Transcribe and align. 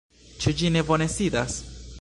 Ĉu 0.45 0.53
ĝi 0.61 0.73
ne 0.77 0.83
bone 0.89 1.09
sidas? 1.17 1.63